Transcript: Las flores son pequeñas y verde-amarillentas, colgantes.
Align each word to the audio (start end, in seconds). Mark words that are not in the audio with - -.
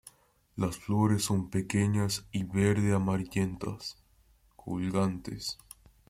Las 0.55 0.77
flores 0.77 1.23
son 1.25 1.51
pequeñas 1.51 2.25
y 2.31 2.43
verde-amarillentas, 2.43 3.99
colgantes. 4.55 5.59